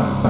Bye. 0.00 0.29